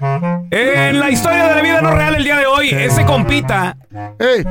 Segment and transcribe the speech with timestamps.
[0.00, 3.76] En la historia de la vida no real el día de hoy, ese compita,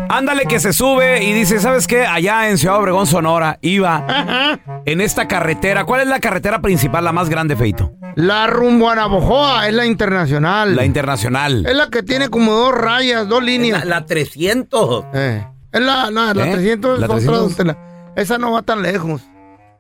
[0.10, 2.06] ándale que se sube y dice, ¿sabes qué?
[2.06, 5.84] Allá en Ciudad Obregón, Sonora, iba en esta carretera.
[5.84, 7.92] ¿Cuál es la carretera principal, la más grande, Feito?
[8.16, 10.76] La rumbo a Navojoa es la internacional.
[10.76, 11.66] La internacional.
[11.66, 13.84] Es la que tiene como dos rayas, dos líneas.
[13.86, 15.06] La, 300.
[15.14, 16.52] Eh, Es la, la, la ¿Eh?
[16.54, 17.58] 300 ¿La es otra 300?
[17.58, 17.78] donde la-
[18.22, 19.22] esa no va tan lejos.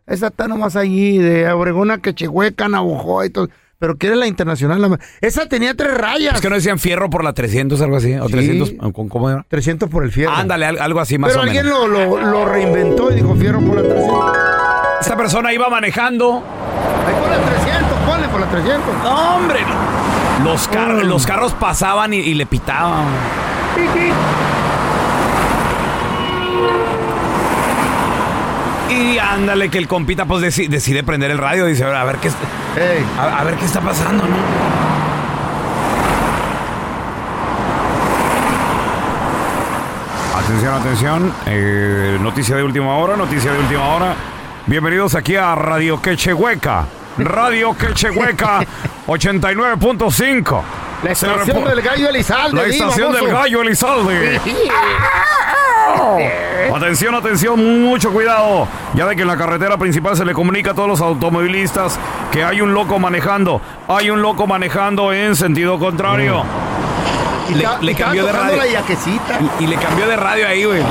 [0.08, 3.47] Esa está nomás allí, de Obregón a Quechehueca, Navojoa y todo.
[3.83, 4.81] Pero quiere la internacional.
[4.81, 6.35] la esa tenía tres rayas.
[6.35, 8.13] Es que no decían fierro por la 300, algo así.
[8.13, 8.31] O Sí.
[8.31, 9.45] 300, ¿cómo- ¿cómo era?
[9.49, 10.31] 300 por el fierro.
[10.33, 11.89] Ándale, al- algo así más Pero o alguien menos.
[11.89, 14.38] lo, lo, lo reinventó y dijo fierro por la 300.
[15.01, 16.41] Esta persona iba manejando.
[17.05, 19.03] Ahí por la 300, ponle por la 300.
[19.03, 19.59] No, hombre.
[20.45, 21.07] Los, car- Mm.
[21.09, 23.03] los carros pasaban y, y le pitaban.
[29.03, 31.66] Y ándale, que el compita pues deci- decide prender el radio.
[31.66, 32.30] Dice, a ver qué,
[33.19, 34.36] a, a ver qué está pasando, ¿no?
[40.38, 41.34] Atención, atención.
[41.46, 44.16] Eh, noticia de última hora, noticia de última hora.
[44.66, 46.85] Bienvenidos aquí a Radio Quechehueca.
[47.18, 48.62] Radio Quechehueca
[49.08, 50.62] 89.5.
[51.03, 52.58] la estación del gallo Elizalde.
[52.62, 54.40] La estación del gallo Elizalde.
[56.75, 58.67] Atención, atención, mucho cuidado.
[58.95, 61.99] Ya de que en la carretera principal se le comunica a todos los automovilistas
[62.31, 63.61] que hay un loco manejando.
[63.87, 66.43] Hay un loco manejando en sentido contrario.
[67.49, 68.57] Y Le- le y estaba cambió de radio.
[68.57, 69.39] la yaquecita.
[69.59, 70.81] Y, y le cambió de radio ahí, güey.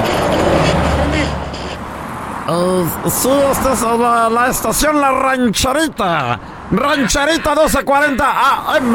[3.09, 6.39] sí, esta es la, la estación La Rancherita.
[6.71, 8.25] Rancherita 1240
[8.77, 8.93] AM.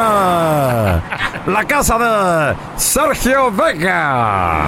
[1.46, 4.62] La casa de Sergio Vega.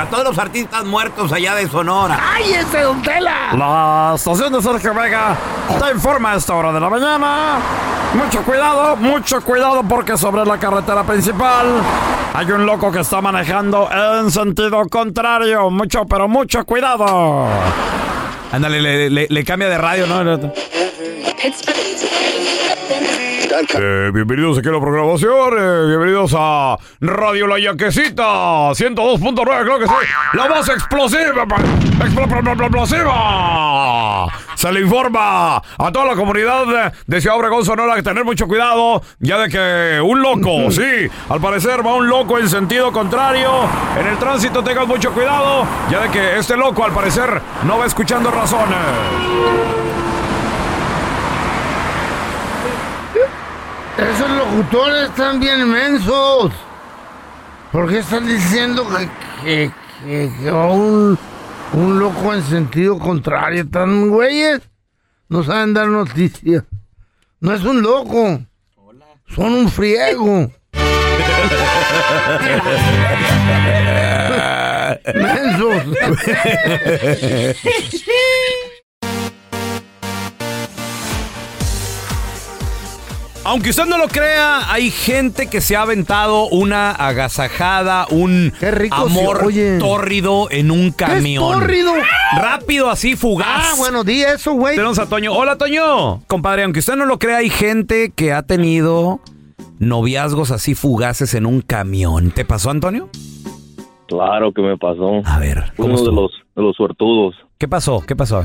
[0.00, 2.18] A todos los artistas muertos allá de Sonora.
[2.34, 3.52] ¡Ay, ese Don Tela!
[3.56, 5.34] La estación de Sergio Vega
[5.82, 7.58] te informa a esta hora de la mañana.
[8.14, 11.66] Mucho cuidado, mucho cuidado porque sobre la carretera principal
[12.34, 15.70] hay un loco que está manejando en sentido contrario.
[15.70, 17.46] Mucho, pero mucho cuidado.
[18.52, 20.22] Ándale, le, le- le cambia de radio, ¿no?
[23.78, 28.22] Eh, bienvenidos aquí a la programación, eh, bienvenidos a Radio La Yaquecita
[28.74, 29.92] 102.9, creo que sí,
[30.32, 31.56] la más explosiva, pa-
[32.04, 34.26] explo- pl- pl- explosiva.
[34.56, 38.48] Se le informa a toda la comunidad de, de Ciudad Obregón, Sonora, que tener mucho
[38.48, 43.50] cuidado, ya de que un loco, sí, al parecer va un loco en sentido contrario,
[43.98, 47.86] en el tránsito tengan mucho cuidado, ya de que este loco al parecer no va
[47.86, 49.85] escuchando razones.
[53.98, 56.52] Esos locutores están bien mensos.
[57.72, 59.08] ¿Por qué están diciendo que,
[59.44, 59.70] que,
[60.04, 61.18] que- un,
[61.72, 63.62] un loco en sentido contrario?
[63.62, 64.60] ¿Están güeyes?
[65.28, 66.62] No saben dar noticias.
[67.40, 68.40] No es un loco.
[69.34, 70.50] Son un friego.
[75.14, 75.82] Mensos.
[83.46, 88.72] Aunque usted no lo crea, hay gente que se ha aventado una agasajada, un Qué
[88.72, 89.78] rico amor oye.
[89.78, 91.60] tórrido en un ¿Qué es camión.
[91.60, 91.92] tórrido?
[92.36, 93.46] Rápido, así, fugaz.
[93.48, 94.74] Ah, bueno, di eso, güey.
[94.74, 95.32] Tenemos a Toño.
[95.32, 96.22] Hola, Toño.
[96.26, 99.20] Compadre, aunque usted no lo crea, hay gente que ha tenido
[99.78, 102.32] noviazgos así fugaces en un camión.
[102.32, 103.10] ¿Te pasó, Antonio?
[104.08, 105.20] Claro que me pasó.
[105.24, 107.36] A ver, ¿cómo Uno de los, de los suertudos.
[107.58, 108.02] ¿Qué pasó?
[108.04, 108.44] ¿Qué pasó?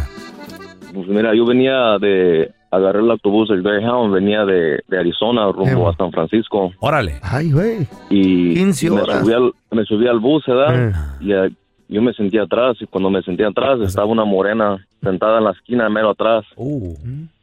[0.94, 2.52] Pues mira, yo venía de...
[2.72, 6.72] Agarré el autobús, el Greyhound, venía de, de Arizona rumbo a San Francisco.
[6.80, 7.20] Órale.
[7.22, 7.86] Ay, güey.
[8.10, 9.20] Y 15 me horas.
[9.20, 10.90] subí, al, me subí al bus, ¿verdad?
[10.90, 10.94] Eh.
[11.20, 11.50] Y eh,
[11.90, 12.78] yo me sentí atrás.
[12.80, 16.46] Y cuando me sentí atrás, estaba una morena sentada en la esquina, mero atrás.
[16.56, 16.96] Uh.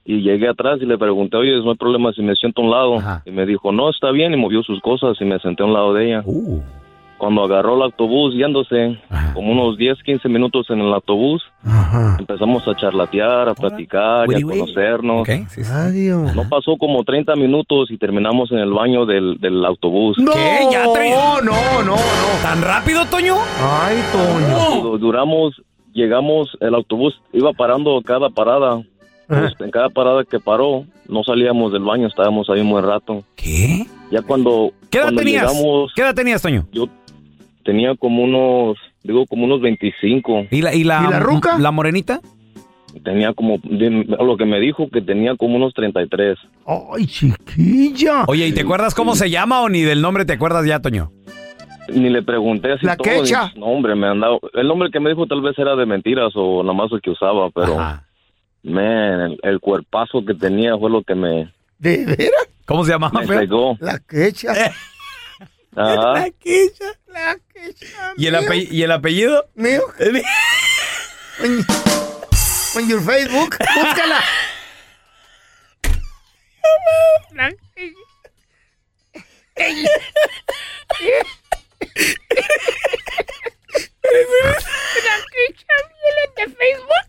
[0.06, 2.70] Y llegué atrás y le pregunté, oye, no hay problema si me siento a un
[2.70, 2.98] lado.
[2.98, 3.22] Ajá.
[3.26, 4.32] Y me dijo, no, está bien.
[4.32, 6.22] Y movió sus cosas y me senté a un lado de ella.
[6.24, 6.62] Uh.
[7.18, 9.34] Cuando agarró el autobús yéndose, Ajá.
[9.34, 12.16] como unos 10, 15 minutos en el autobús, Ajá.
[12.20, 15.22] empezamos a charlatear, a platicar y a conocernos.
[15.22, 15.70] Ok, sí, sí.
[15.72, 16.34] Adiós.
[16.36, 20.16] No pasó como 30 minutos y terminamos en el baño del, del autobús.
[20.18, 20.68] No, ¿Qué?
[20.70, 21.96] ¿Ya no, no, no, no.
[22.42, 23.34] ¿Tan rápido, Toño?
[23.60, 24.82] Ay, Toño.
[24.82, 25.60] Du- Duramos,
[25.92, 28.80] llegamos, el autobús iba parando cada parada.
[29.26, 33.24] Pues, en cada parada que paró, no salíamos del baño, estábamos ahí un buen rato.
[33.36, 33.84] ¿Qué?
[34.10, 35.52] Ya cuando, ¿Qué edad cuando tenías?
[35.52, 36.64] llegamos, ¿Qué edad tenías, Toño?
[36.72, 36.86] yo
[37.68, 40.46] tenía como unos, digo, como unos 25.
[40.50, 41.58] ¿Y la, y la, ¿Y la ruca?
[41.58, 42.20] la morenita?
[43.04, 46.38] Tenía como, de- lo que me dijo que tenía como unos 33.
[46.66, 48.24] Ay, chiquilla.
[48.26, 51.12] Oye, ¿y te acuerdas cómo se llama o ni del nombre te acuerdas ya, Toño?
[51.92, 53.04] Ni le pregunté así La todo.
[53.22, 53.52] quecha.
[53.54, 54.40] No, hombre, me han dado.
[54.54, 57.10] El nombre que me dijo tal vez era de mentiras o nada más el que
[57.10, 58.06] usaba, pero, Ajá.
[58.62, 62.48] man, el, el cuerpazo que tenía fue lo que me, ¿De veras?
[62.66, 63.20] ¿Cómo se llamaba?
[63.20, 63.76] me cegó.
[63.80, 64.52] La quecha.
[65.78, 66.12] Ajá.
[66.14, 66.84] La quecha.
[67.06, 68.14] La quecha.
[68.16, 69.48] ¿Y el, mío, ape- ¿Y el apellido?
[69.54, 69.82] Mío.
[71.38, 71.64] En,
[72.88, 73.56] your Facebook.
[73.74, 74.24] Búscala.
[77.32, 77.50] La
[86.46, 87.08] Facebook?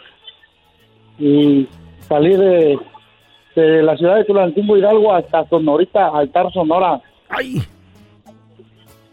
[1.17, 1.67] Y
[2.07, 2.79] salí de,
[3.55, 7.01] de la ciudad de Tulancingo Hidalgo hasta Sonorita, Altar Sonora.
[7.29, 7.61] Ay,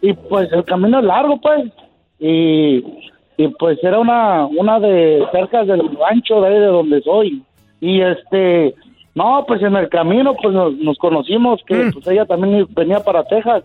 [0.01, 1.65] Y pues el camino es largo, pues.
[2.19, 2.83] Y,
[3.37, 7.43] y pues era una, una de cerca del rancho de ahí de donde soy.
[7.79, 8.73] Y este,
[9.15, 13.23] no, pues en el camino pues nos, nos conocimos, que pues ella también venía para
[13.25, 13.63] Texas.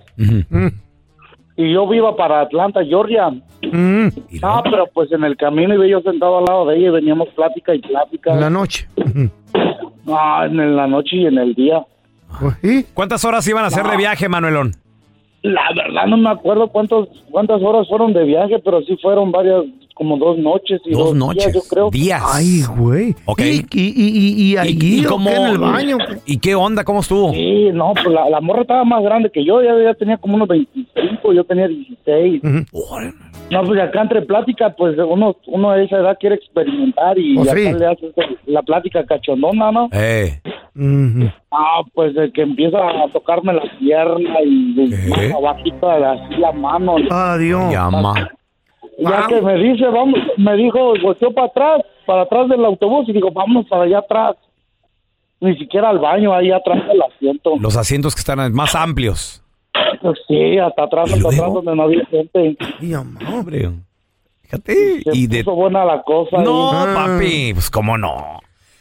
[1.57, 3.31] Y yo iba para Atlanta, Georgia.
[3.31, 4.09] mm,
[4.43, 7.29] Ah, pero pues en el camino iba yo sentado al lado de ella y veníamos
[7.31, 8.33] plática y plática.
[8.35, 8.89] en la noche.
[10.09, 11.85] Ah, en la noche y en el día.
[12.41, 12.87] Pues sí.
[12.95, 14.73] ¿Cuántas horas iban a hacer de viaje, Manuelón?
[15.43, 19.65] La verdad no me acuerdo cuántos, cuántas horas fueron de viaje, pero sí fueron varias,
[19.95, 21.53] como dos noches y Dos dos, noches.
[21.53, 21.91] días, yo creo.
[21.91, 22.23] Días.
[22.25, 23.15] Ay, güey.
[23.27, 23.41] Ok.
[23.41, 25.99] ¿Y, y, y, y, y allí, ¿o qué, en el baño?
[26.27, 26.85] ¿Y qué onda?
[26.85, 27.33] ¿Cómo estuvo?
[27.33, 30.35] Sí, no, pues la, la morra estaba más grande que yo, ya, ya tenía como
[30.37, 32.43] unos 25, yo tenía 16.
[32.73, 33.13] Órale.
[33.51, 37.49] No, pues acá entre plática, pues uno, uno de esa edad quiere experimentar y Pues
[37.51, 37.73] acá sí.
[37.79, 38.15] le haces
[38.47, 39.89] la plática cachondona, ¿no?
[39.93, 40.41] Eh.
[41.51, 44.75] Ah, pues de que empieza a tocarme la pierna y
[45.11, 46.95] más abajito de así la mano.
[47.11, 47.71] Adiós.
[47.73, 48.31] Llama.
[49.03, 53.09] Y Ya que me dice, vamos, me dijo, volteó para atrás, para atrás del autobús
[53.09, 54.37] y digo, vamos para allá atrás.
[55.41, 57.55] Ni siquiera al baño, ahí atrás del asiento.
[57.59, 59.43] Los asientos que están más amplios.
[60.01, 62.57] Pues sí, hasta atrás, ¿Y hasta atrás donde no había gente.
[62.81, 62.95] Y.
[62.95, 63.71] Hombre.
[64.43, 65.03] Fíjate.
[65.03, 65.43] Se Y de...
[65.43, 66.39] puso buena la cosa.
[66.43, 66.93] No, Ah.
[66.95, 67.55] papi.
[67.55, 68.39] Pues cómo no.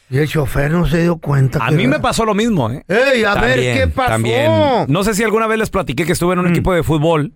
[0.10, 1.66] Y el chofer no se dio cuenta.
[1.66, 2.84] A que mí era- me pasó lo mismo, ¿eh?
[2.88, 4.10] Ey, a ver, ¿qué pasó?
[4.12, 4.52] También.
[4.90, 7.32] No sé si alguna vez les platiqué que estuve en un equipo de fútbol.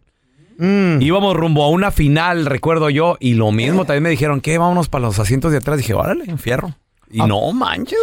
[0.58, 1.02] Mm.
[1.02, 4.58] Íbamos rumbo a una final, recuerdo yo, y lo mismo también me dijeron, ¿qué?
[4.58, 5.78] Vámonos para los asientos de atrás.
[5.78, 6.74] Dije, órale, un fierro.
[7.12, 7.28] Y Ah.
[7.28, 8.00] no manches.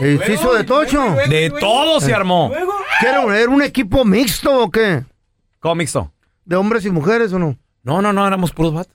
[0.00, 1.02] ¿Y se hizo de tocho?
[1.28, 2.52] De todo se armó.
[3.00, 3.38] ¿Qué era?
[3.40, 5.04] ¿Era un equipo mixto o qué?
[5.58, 6.12] ¿Cómo mixto?
[6.44, 7.56] ¿De hombres y mujeres o no?
[7.82, 8.94] No, no, no, éramos puros vatos.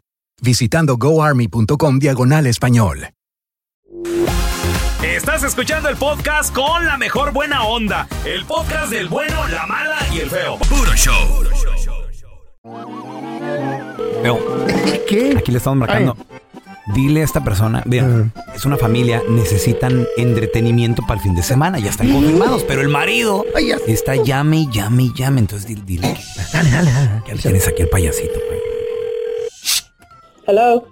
[0.41, 3.07] visitando goarmy.com diagonal español.
[5.03, 8.07] Estás escuchando el podcast con la mejor buena onda.
[8.25, 10.57] El podcast del bueno, la mala y el feo.
[10.57, 11.43] Puro show.
[14.21, 14.39] Feo.
[15.37, 16.17] Aquí le estamos marcando.
[16.95, 21.79] Dile a esta persona, vean, es una familia, necesitan entretenimiento para el fin de semana,
[21.79, 23.45] ya están confirmados, pero el marido
[23.87, 26.21] está llame llame llame, entonces dile, dile que,
[26.51, 27.23] Dale, dale, dale.
[27.27, 28.39] ya le tienes aquí el payasito.
[30.45, 30.87] Hello.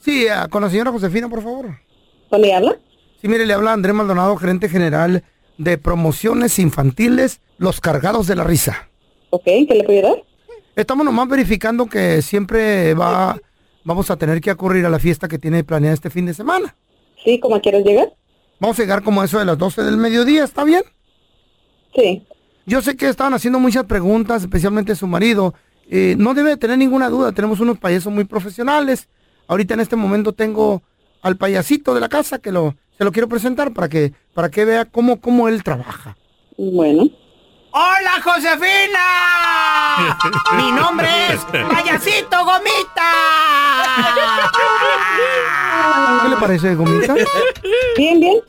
[0.00, 1.78] Sí, ah, con la señora Josefina, por favor.
[2.30, 2.78] ¿Dónde le habla?
[3.20, 5.24] Sí, mire, le habla Andrés Maldonado, gerente general
[5.56, 8.88] de promociones infantiles, Los Cargados de la Risa.
[9.30, 10.24] Ok, ¿qué le puedo ayudar?
[10.76, 13.36] Estamos nomás verificando que siempre va,
[13.82, 16.76] vamos a tener que acudir a la fiesta que tiene planeada este fin de semana.
[17.24, 18.12] Sí, ¿cómo quieres llegar?
[18.60, 20.82] Vamos a llegar como a eso de las 12 del mediodía, ¿está bien?
[21.96, 22.24] Sí.
[22.66, 25.54] Yo sé que estaban haciendo muchas preguntas, especialmente su marido.
[25.90, 29.08] Eh, no debe de tener ninguna duda, tenemos unos payasos muy profesionales.
[29.46, 30.82] Ahorita en este momento tengo
[31.22, 34.64] al payasito de la casa que lo, se lo quiero presentar para que, para que
[34.64, 36.16] vea cómo, cómo él trabaja.
[36.56, 37.04] Bueno.
[37.70, 38.98] ¡Hola, Josefina!
[40.56, 43.12] Mi nombre es Payasito Gomita.
[46.22, 47.14] ¿Qué le parece, Gomita?
[47.96, 48.40] Bien, bien.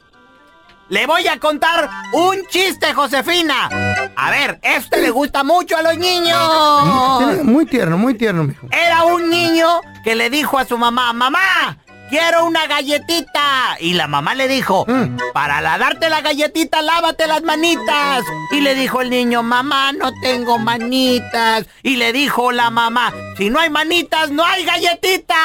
[0.90, 3.70] Le voy a contar un chiste, Josefina.
[4.16, 7.44] A ver, este le gusta mucho a los niños.
[7.44, 8.68] Muy tierno, muy tierno, mijo.
[8.72, 11.78] Era un niño que le dijo a su mamá, mamá,
[12.10, 13.78] quiero una galletita.
[13.80, 14.88] Y la mamá le dijo,
[15.32, 18.24] para la darte la galletita, lávate las manitas.
[18.52, 21.68] Y le dijo el niño, mamá, no tengo manitas.
[21.84, 25.38] Y le dijo la mamá, si no hay manitas, no hay galletitas.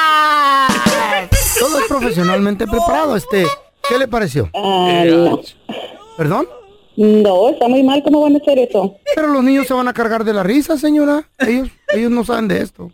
[1.59, 3.45] Todo es profesionalmente preparado, este.
[3.89, 4.49] ¿Qué le pareció?
[4.53, 5.39] Ah, no.
[6.17, 6.47] ¿Perdón?
[6.97, 8.01] No, está muy mal.
[8.03, 8.95] ¿Cómo van a hacer eso?
[9.15, 11.27] Pero los niños se van a cargar de la risa, señora.
[11.39, 12.91] Ellos, ellos no saben de esto.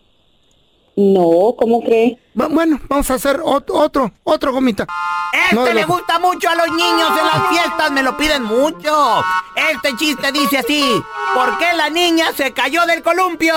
[0.95, 2.19] No, ¿cómo cree?
[2.33, 4.85] Bueno, vamos a hacer otro, otro, otro gomita.
[5.33, 9.23] Este No le gusta mucho a los niños en las fiestas, me lo piden mucho.
[9.55, 10.83] Este chiste dice así,
[11.33, 13.53] ¿por qué la niña se cayó del columpio?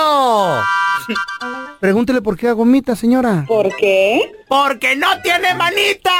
[1.79, 3.45] Pregúntele por qué gomita, señora.
[3.47, 4.31] ¿Por qué?
[4.47, 6.11] Porque no tiene manitas.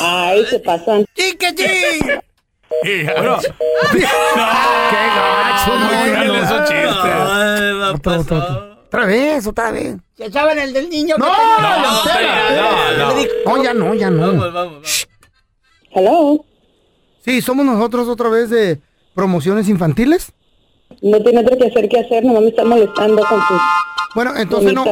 [0.00, 1.04] Ay, se pasan.
[1.14, 1.64] ¡Chique, chi!
[2.84, 3.38] Bueno,
[3.92, 5.72] ¡Qué gacho!
[5.78, 6.92] muy cruel esos chistes.
[8.86, 9.96] Otra vez, otra vez.
[10.16, 11.16] ¿Se saben el del niño?
[11.16, 11.78] No, no, no,
[12.98, 13.56] no.
[13.56, 14.80] No, ya no, ya no.
[15.92, 16.44] Hello.
[17.24, 18.80] Sí, somos nosotros otra vez de
[19.14, 20.32] promociones infantiles.
[21.04, 23.60] No tiene otro que hacer que hacer, nomás me están molestando con sus
[24.14, 24.84] Bueno, entonces no,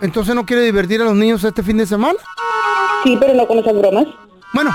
[0.00, 2.18] entonces no quiere divertir a los niños este fin de semana.
[3.02, 4.06] Sí, pero no con esas bromas.
[4.54, 4.70] Bueno,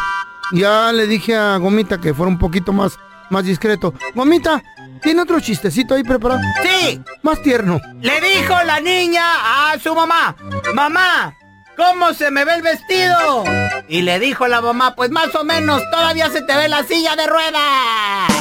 [0.52, 2.98] ya le dije a Gomita que fuera un poquito más,
[3.30, 3.94] más discreto.
[4.14, 4.62] Gomita,
[5.02, 6.42] ¿tiene otro chistecito ahí preparado?
[6.62, 7.80] Sí, Más tierno.
[8.02, 10.36] le dijo la niña a su mamá,
[10.74, 11.34] mamá,
[11.78, 13.46] ¿cómo se me ve el vestido?
[13.88, 17.16] Y le dijo la mamá, pues más o menos, todavía se te ve la silla
[17.16, 18.32] de ruedas.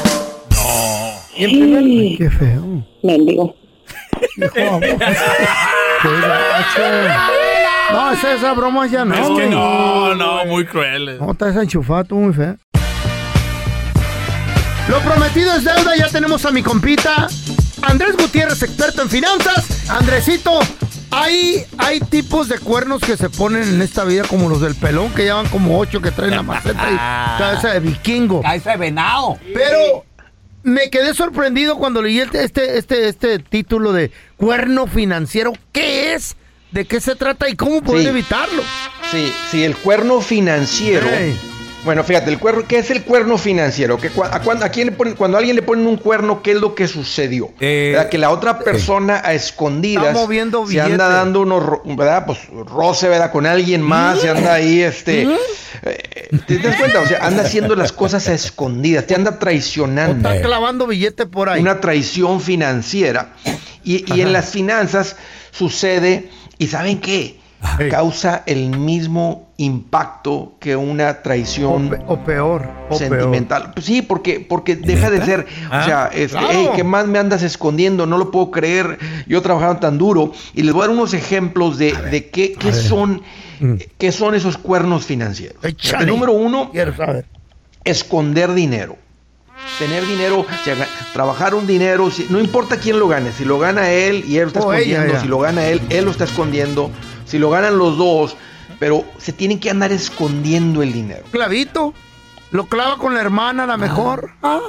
[1.36, 2.84] Ay, qué feo.
[3.02, 3.54] Mendigo.
[7.92, 9.14] No, esa, esa broma ya no.
[9.14, 11.20] es que no, no, muy crueles.
[11.20, 12.56] No, está desenchufado, tú muy feo.
[14.88, 17.28] Lo prometido es deuda, ya tenemos a mi compita
[17.82, 19.88] Andrés Gutiérrez, experto en finanzas.
[19.90, 20.58] Andresito,
[21.10, 25.10] hay, hay tipos de cuernos que se ponen en esta vida como los del pelón,
[25.12, 26.96] que llevan como ocho que traen la maceta y
[27.38, 28.42] cabeza de vikingo.
[28.42, 29.38] Cabeza de venado.
[29.52, 30.04] Pero
[30.64, 35.52] me quedé sorprendido cuando leí este, este, este, este título de cuerno financiero.
[35.73, 36.37] ¿Qué es?
[36.73, 38.09] ¿De qué se trata y cómo poder Sí.
[38.09, 38.62] evitarlo?
[39.12, 41.06] Sí, sí, el cuerno financiero.
[41.84, 43.98] Bueno, fíjate, el cuerno, ¿qué es el cuerno financiero?
[43.98, 46.42] ¿Qué, cua- a, cuan- a quién le ponen- cuando a alguien le ponen un cuerno,
[46.42, 47.50] ¿qué es lo que sucedió?
[47.92, 48.08] ¿Verdad?
[48.08, 52.24] Que la otra persona a escondidas moviendo se anda dando unos, ¿verdad?
[52.26, 53.30] Pues roce, ¿verdad?
[53.30, 55.22] Con alguien más, se anda ahí, este...
[55.82, 57.00] eh, ¿Te das cuenta?
[57.00, 60.26] O sea, anda haciendo las cosas a escondidas, te anda traicionando.
[60.30, 61.60] Está clavando billete por ahí.
[61.60, 63.34] Una traición financiera.
[63.84, 65.16] Y, y en las finanzas
[65.50, 67.38] sucede, ¿y saben qué?
[67.90, 72.68] Causa el mismo impacto que una traición O peor.
[72.90, 73.73] O sentimental.
[73.75, 76.50] Pues sí, porque, porque deja de ser, Ah, o sea, este, claro.
[76.50, 78.06] "Ey, ¿qué más me andas escondiendo?
[78.06, 78.99] No lo puedo creer.
[79.26, 80.33] Yo he trabajado tan duro.
[80.54, 83.23] Y les voy a dar unos ejemplos de, de qué, qué son,
[83.99, 85.56] qué son esos cuernos financieros.
[85.62, 86.00] Mm.
[86.02, 87.25] El número uno, saber.
[87.85, 88.97] esconder dinero.
[89.78, 93.44] Tener dinero, o sea, ga- trabajar un dinero, si- no importa quién lo gane, si
[93.44, 96.11] lo gana él y él lo está ella, escondiendo, si lo gana él, él lo
[96.11, 96.90] está escondiendo,
[97.34, 98.36] si lo ganan los dos,
[98.78, 101.24] pero se tienen que andar escondiendo el dinero.
[101.32, 101.92] Clavito.
[102.52, 104.30] Lo clava con la hermana, a la mejor.
[104.40, 104.60] Ah.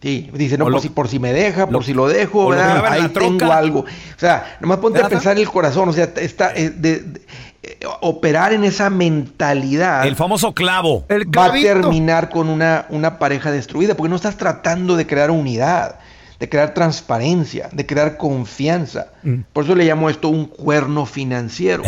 [0.00, 2.52] Sí, dice, no, O por, lo- si, por si me deja, por si lo dejo,
[2.52, 3.18] ahí troca.
[3.38, 3.80] tengo algo.
[3.80, 3.84] O
[4.16, 7.20] sea, nomás ponte a pensar en el corazón, o sea, está, eh, de- de-
[7.64, 10.06] eh, operar en esa mentalidad.
[10.06, 11.04] El famoso clavo.
[11.36, 15.96] va a terminar con una, una pareja destruida, porque no estás tratando de crear unidad,
[16.38, 19.08] de crear transparencia, de crear confianza.
[19.22, 19.40] Mm.
[19.52, 21.82] Por eso le llamo esto un cuerno financiero.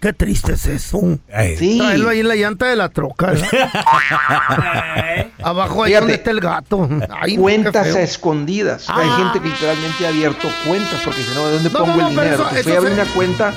[0.00, 1.00] Qué triste es eso.
[1.58, 1.78] Sí.
[1.78, 3.32] Traerlo ahí en la llanta de la troca.
[5.42, 6.88] Abajo ahí Fíjate, donde está el gato.
[7.20, 8.88] Ay, cuentas a escondidas.
[8.90, 9.16] Hay Ah.
[9.16, 12.16] gente que literalmente ha abierto cuentas porque dice, no, ¿de dónde No, pongo no, el
[12.16, 12.34] dinero?
[12.34, 13.52] eso- fui eso a abrir se- una cuenta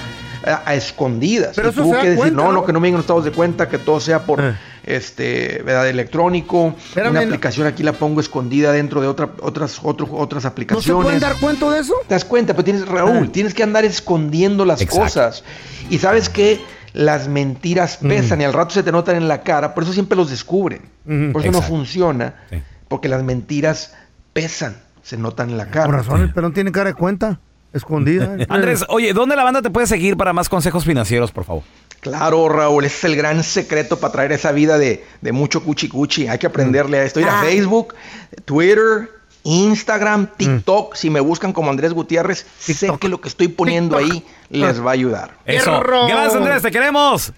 [0.45, 1.53] a, a escondidas.
[1.55, 2.65] Pero y eso tuvo que decir, cuenta, no, ¿no?
[2.65, 4.41] que no me vengan estados de cuenta, que todo sea por
[4.87, 5.87] este, ¿verdad?
[5.89, 6.75] electrónico.
[6.77, 10.49] Espérame, una no- aplicación aquí la pongo escondida dentro de otra, otras, otro- otras ¿No
[10.49, 10.85] aplicaciones.
[10.85, 11.93] se pueden dar cuenta de eso?
[12.07, 12.53] ¿Te das cuenta?
[12.53, 13.31] Pero tienes, Raúl, Ah.
[13.31, 15.03] tienes que andar escondiendo las Exacto.
[15.03, 15.43] cosas.
[15.89, 16.59] Y sabes que
[16.93, 20.15] las mentiras pesan y al rato se te notan en la cara, por eso siempre
[20.17, 20.81] los descubren.
[21.05, 21.31] Ujú.
[21.33, 22.33] Por eso no funciona,
[22.87, 23.93] porque las mentiras
[24.33, 25.85] pesan, se notan en la cara.
[25.85, 27.39] Por razón, el pelón tiene cara de cuenta.
[27.73, 28.35] Escondida.
[28.49, 31.63] Andrés, oye, ¿dónde la banda te puede seguir para más consejos financieros, por favor?
[31.99, 35.87] Claro, Raúl, ese es el gran secreto para traer esa vida de, de mucho cuchi
[35.89, 36.27] cuchi.
[36.27, 37.19] Hay que aprenderle a esto.
[37.19, 37.43] Ir a Ah.
[37.43, 37.95] Facebook,
[38.45, 39.09] Twitter,
[39.43, 40.27] Instagram, Mm.
[40.37, 40.95] TikTok.
[40.95, 44.91] Si me buscan como Andrés Gutiérrez, sé que lo que estoy poniendo ahí les va
[44.91, 45.31] a ayudar.
[45.45, 45.81] Eso.
[45.81, 47.33] Gracias, Andrés, te queremos.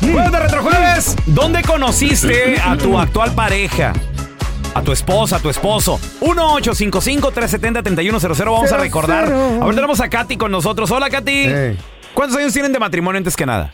[0.00, 3.92] Jueves de Retrojueves, ¿dónde conociste a tu actual pareja?
[4.74, 5.98] A tu esposa, a tu esposo.
[6.20, 8.44] 1-855-370-3100.
[8.44, 9.24] Vamos a recordar.
[9.32, 10.90] A ver, tenemos a Katy con nosotros.
[10.90, 11.46] Hola, Katy.
[12.12, 13.72] ¿Cuántos años tienen de matrimonio antes que nada?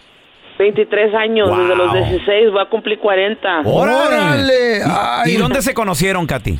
[0.58, 1.58] 23 años, Wow.
[1.58, 3.62] desde los 16 voy a cumplir 40.
[3.64, 4.82] ¡Órale!
[5.24, 6.58] ¿Y, y dónde se conocieron, Katy?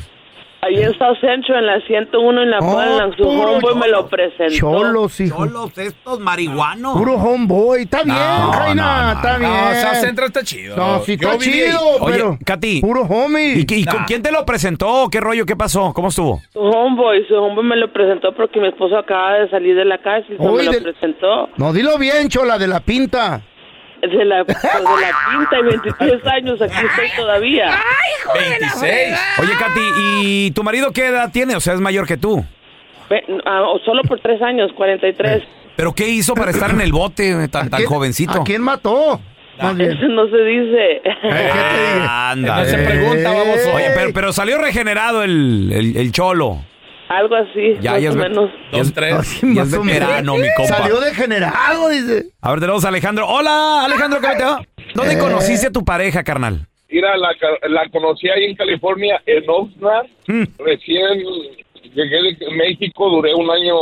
[0.63, 4.07] Ahí en South Central, en la 101 en La Palma, su puro homeboy me lo
[4.07, 4.53] presentó.
[4.55, 5.37] Cholos, hijo.
[5.47, 6.97] Cholos, estos marihuanos.
[6.97, 7.81] Puro homeboy.
[7.81, 8.75] Está bien, No, Jaina.
[8.75, 9.39] no, no, está no.
[9.39, 9.51] bien.
[9.51, 10.77] No, South Central está chido.
[10.77, 12.37] No, sí está chido, Oye, pero...
[12.45, 12.81] Katy.
[12.81, 13.53] Puro homie.
[13.67, 15.07] ¿Y, con quién te lo presentó?
[15.11, 15.47] ¿Qué rollo?
[15.47, 15.93] ¿Qué pasó?
[15.95, 16.39] ¿Cómo estuvo?
[16.53, 19.97] Su homeboy, su homeboy me lo presentó porque mi esposo acaba de salir de la
[19.97, 21.49] cárcel, so Uy, me lo del- presentó.
[21.57, 23.41] No, dilo bien, chola, de la pinta.
[24.01, 27.69] De la, pues, de la pinta y 23 años, aquí estoy todavía.
[28.33, 29.19] 26.
[29.39, 31.55] Oye, Katy, ¿y tu marido qué edad tiene?
[31.55, 32.43] O sea, es mayor que tú.
[33.09, 35.43] Ve- ah, solo por tres años, 43.
[35.75, 38.41] ¿Pero qué hizo para estar en el bote tan, tan jovencito?
[38.41, 39.19] ¿A quién mató?
[39.61, 39.91] Más bien.
[39.91, 41.01] Eso no se dice.
[42.07, 42.59] Anda.
[42.59, 43.73] No se pregunta, baboso.
[43.75, 46.63] Oye, pero, pero salió regenerado el, el, el cholo.
[47.11, 48.49] Algo así, Ya, más ya o menos.
[48.71, 48.93] ya es-
[49.41, 50.77] ya es veterano, mi compa.
[50.77, 52.25] Salió degenerado, dice.
[52.41, 53.27] A ver, tenemos a Alejandro.
[53.27, 54.61] Hola, Alejandro, ¿cómo te va?
[54.95, 56.67] ¿Dónde conociste a tu pareja, carnal?
[56.89, 60.07] Mira, la, ca- la conocí ahí en California, en Oxnard.
[60.59, 61.19] Recién
[61.93, 63.75] llegué de México, duré un año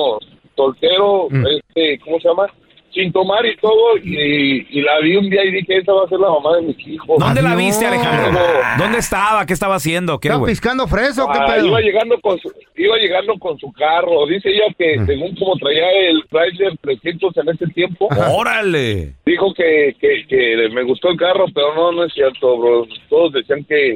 [0.56, 1.28] soltero.
[1.30, 2.48] Este, ¿Cómo se llama?
[2.93, 6.10] Sin tomar y todo, y, y la vi un día y dije, esa va a
[6.10, 7.17] ser la mamá de mis hijos.
[7.19, 8.39] ¿Dónde la viste, Alejandro?
[8.78, 9.45] ¿Dónde estaba?
[9.45, 10.19] ¿Qué estaba haciendo?
[10.19, 10.52] ¿Qué, ¿Está güey?
[10.52, 11.67] piscando fresa o qué Ah, pedo?
[11.67, 14.25] iba llegando con su, iba llegando con su carro.
[14.28, 19.13] Dice ella que según como traía el Chrysler 300 en ese tiempo, ¡Órale!
[19.25, 22.86] dijo que, que, que me gustó el carro, pero no, no es cierto, bro.
[23.10, 23.95] Todos decían que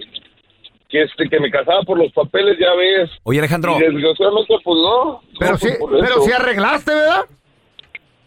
[0.89, 3.09] que este que me casaba por los papeles, ya ves.
[3.23, 3.75] Oye, Alejandro.
[3.79, 5.21] Y desgraciadamente, pues no.
[5.39, 7.21] Pero No, sí, pues, por pero sí arreglaste, ¿verdad?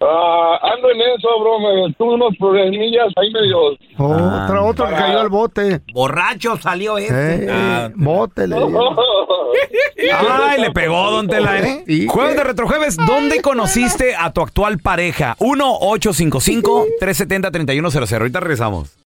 [0.01, 1.59] Ah, ando en eso, bro.
[1.59, 3.59] Me tuve unos problemillas ahí medio.
[3.97, 5.81] Otra, otro que cayó al bote.
[5.93, 7.47] Borracho salió este.
[7.49, 8.95] Eh, bote, le digo.
[10.19, 11.59] Ay, le pegó, don Tela.
[11.61, 12.07] ¿eh?
[12.09, 15.35] Jueves de Retrojueves, ¿dónde conociste a tu actual pareja?
[15.39, 18.19] 1-855-370-3100.
[18.19, 18.99] Ahorita regresamos.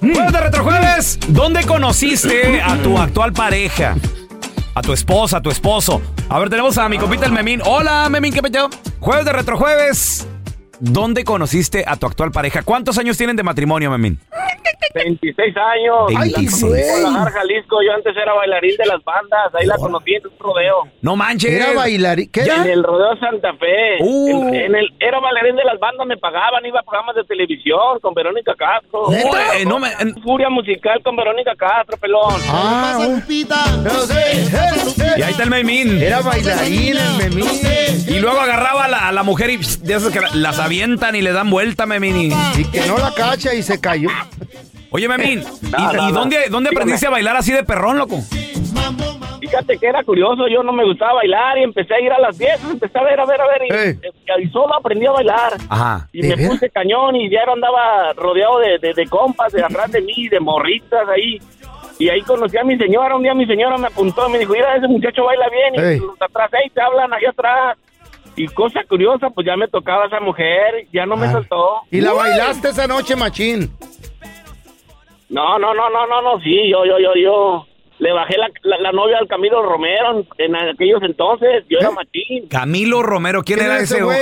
[0.00, 3.94] Jueves de Retrojueves, ¿dónde conociste a tu actual pareja?
[4.74, 6.00] A tu esposa, a tu esposo.
[6.30, 7.60] A ver, tenemos a mi compita el Memín.
[7.64, 8.68] Hola, Memín, ¿qué pecho?
[9.00, 10.26] Jueves de Retrojueves,
[10.80, 12.62] ¿dónde conociste a tu actual pareja?
[12.62, 14.18] ¿Cuántos años tienen de matrimonio, Memín?
[14.94, 15.94] 26 años.
[16.20, 16.82] Ay, La conocí güey.
[16.82, 17.76] en Guadalajara, Jalisco.
[17.82, 19.54] Yo antes era bailarín de las bandas.
[19.58, 20.76] Ahí la conocí en un rodeo.
[21.00, 21.50] No manches.
[21.50, 22.30] Era bailarín.
[22.30, 22.64] ¿Qué En era?
[22.72, 23.96] el rodeo Santa Fe.
[24.00, 24.48] Uh.
[24.48, 28.00] En, en el, era bailarín de las bandas, me pagaban, iba a programas de televisión
[28.02, 29.06] con Verónica Castro.
[29.08, 29.56] ¿Neta?
[29.58, 32.34] Eh, no me- en- Furia musical con Verónica Castro, pelón.
[32.50, 33.44] Ah, un- Y
[35.32, 36.02] ahí está el Memín.
[36.02, 37.48] Era bailarín el memín.
[38.08, 41.14] Y luego agarraba a la, a la mujer y pss, de esas que las avientan
[41.16, 42.16] y le dan vuelta, Memín.
[42.16, 44.08] Y- Y que no la cacha y se cayó.
[44.90, 46.18] Oye, Memín, ¿y, No, no, y no.
[46.20, 48.20] dónde, dónde aprendiste a bailar así de perrón, loco?
[49.40, 52.36] Fíjate que era curioso, yo no me gustaba bailar y empecé a ir a las
[52.38, 53.98] fiestas, empecé a ver, a ver, a ver,
[54.42, 55.52] y, solo aprendí a bailar.
[55.68, 56.08] Ajá.
[56.12, 59.90] Y ¿De me puse cañón y diario andaba rodeado de, de, de compas de atrás
[59.92, 61.38] de mí, de morritas ahí.
[62.02, 64.54] Y ahí conocí a mi señora, un día mi señora me apuntó y me dijo,
[64.54, 65.84] mira, ese muchacho baila bien.
[65.86, 65.96] Ey.
[65.98, 67.78] Y los de atrás, ahí te hablan, allá atrás.
[68.34, 71.32] Y cosa curiosa, pues ya me tocaba esa mujer, ya no me Ah.
[71.32, 71.82] soltó.
[71.92, 73.70] Y la bailaste esa noche, machín.
[75.28, 77.66] No, no, no, no, no, no, sí, yo, yo, yo, yo.
[78.02, 81.90] Le bajé la, la, la novia al Camilo Romero en, en aquellos entonces, yo era
[81.90, 81.92] ¿Eh?
[81.94, 82.48] machín.
[82.48, 84.18] Camilo Romero, ¿quién ¿Quién era ese güey?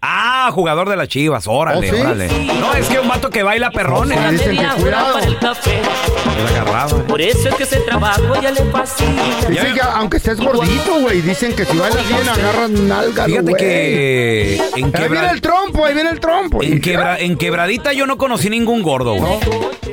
[0.00, 2.00] ah, jugador de las Chivas, órale, ¿Oh, sí?
[2.00, 2.28] órale.
[2.58, 4.30] No, es que un vato que baila perrón, Sí, ¿eh?
[4.30, 5.12] dicen que cuidado.
[5.14, 5.70] para el café.
[5.80, 7.02] ¿eh?
[7.08, 9.22] Por eso es que ese trabajo ya le fascina.
[9.48, 13.56] Dicen que aunque estés gordito, güey, dicen que si bailas bien agarras nalgas, Fíjate güey.
[13.62, 16.62] que en, Ahí viene el trompo, ahí viene el trompo.
[16.62, 19.32] en, quebra- en quebradita yo no conocí ningún gordo, güey.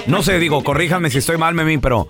[0.07, 2.07] No sé, digo, corríjame si estoy mal, Memín, pero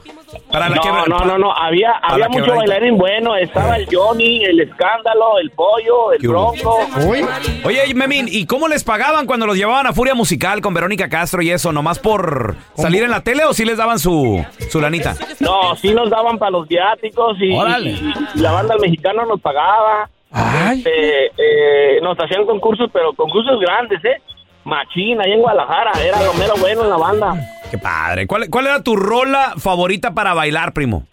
[0.51, 4.43] para la No, quebra- no, no, no, había, había mucho bailarín bueno, estaba el Johnny,
[4.45, 6.27] el Escándalo, el Pollo, el.
[6.27, 6.77] Bronco.
[7.05, 7.25] Uy,
[7.65, 11.41] Oye, Memín, ¿y cómo les pagaban cuando los llevaban a Furia Musical con Verónica Castro
[11.41, 11.71] y eso?
[11.71, 15.15] ¿Nomás por salir en la tele o sí les daban su, su lanita?
[15.39, 17.91] No, sí nos daban para los viáticos y, Órale.
[17.91, 20.09] y- y la banda del mexicano nos pagaba.
[20.31, 24.21] ay, Este, eh, nos hacían concursos, pero concursos grandes, ¿eh?
[24.65, 27.35] Machín, ahí en Guadalajara, era lo mero bueno en la banda.
[27.71, 28.27] Qué padre.
[28.27, 31.05] ¿Cuál, cuál era tu rola favorita para bailar, primo?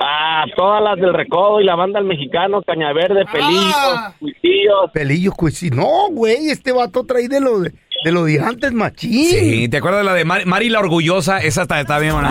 [0.00, 4.12] Ah, todas las del Recodo y la banda del mexicano, Cañaverde, Pelillos, Ah.
[4.18, 4.90] Cuisillos.
[4.92, 5.70] pelillo, pues sí.
[5.70, 7.72] No, güey, este vato trae de lo de,
[8.04, 9.12] de, lo de antes, machín.
[9.26, 11.38] Sí, ¿te acuerdas de la de Mari, Mari la Orgullosa?
[11.38, 12.28] Esa está, está bien, buena.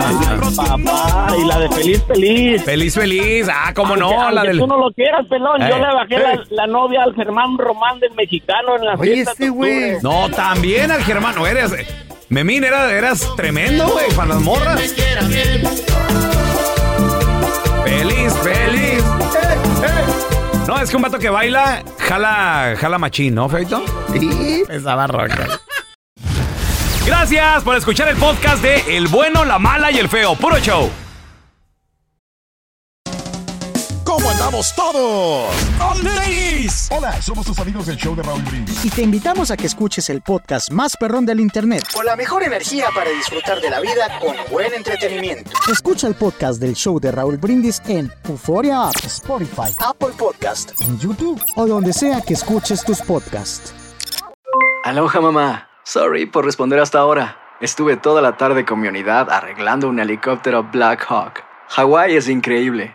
[0.56, 2.62] Papá, y la de Feliz Feliz.
[2.64, 3.48] Feliz, feliz.
[3.52, 4.58] Ah, cómo no, Aunque- la del...
[4.58, 5.58] tú no lo quieras, pelón.
[5.60, 6.20] Yo Eh, le bajé eh.
[6.20, 9.32] la, la novia al Germán Román del mexicano en la Oye, fiesta.
[9.32, 9.96] este güey.
[10.02, 11.34] No, también al Germán.
[11.34, 11.72] No, eres...
[12.34, 14.80] Memín, era, eras tremendo, güey, para las morras.
[17.84, 19.04] Feliz, feliz.
[20.66, 23.84] No, es que un vato que baila, jala, jala machín, ¿no, Feito?
[24.12, 24.64] Sí.
[24.68, 25.60] Esa barroca.
[27.06, 30.34] Gracias por escuchar el podcast de El Bueno, la Mala y el Feo.
[30.34, 30.90] Puro show.
[34.14, 35.52] ¿Cómo andamos todos?
[36.92, 38.84] Hola, somos tus amigos del show de Raúl Brindis.
[38.84, 41.82] Y te invitamos a que escuches el podcast más perrón del internet.
[41.92, 45.50] Con la mejor energía para disfrutar de la vida con buen entretenimiento.
[45.68, 50.80] Escucha el podcast del show de Raúl Brindis en Euforia App, Spotify, Apple Podcast.
[50.80, 53.74] en YouTube o donde sea que escuches tus podcasts.
[54.84, 55.68] Aloha mamá.
[55.82, 57.36] Sorry por responder hasta ahora.
[57.60, 61.42] Estuve toda la tarde con mi unidad arreglando un helicóptero Black Hawk.
[61.70, 62.94] Hawái es increíble.